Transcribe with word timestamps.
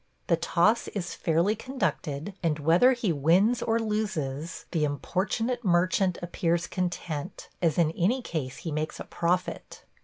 The 0.25 0.35
toss 0.35 0.87
is 0.87 1.13
fairly 1.13 1.55
conducted, 1.55 2.33
and 2.41 2.57
whether 2.57 2.93
he 2.93 3.13
wins 3.13 3.61
or 3.61 3.77
loses 3.77 4.65
the 4.71 4.83
importunate 4.83 5.63
merchant 5.63 6.17
appears 6.23 6.65
content, 6.65 7.49
as 7.61 7.77
in 7.77 7.91
any 7.91 8.23
case 8.23 8.57
he 8.65 8.71
makes 8.71 8.99
a 8.99 9.03
profit. 9.03 9.83